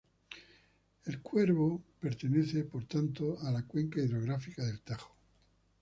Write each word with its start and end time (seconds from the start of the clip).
El 1.05 1.21
Cuervo 1.21 1.79
pertenece, 1.99 2.63
por 2.63 2.87
tanto, 2.87 3.37
a 3.39 3.51
la 3.51 3.67
cuenca 3.67 4.01
hidrográfica 4.01 4.65
del 4.65 4.81
Tajo. 4.81 5.15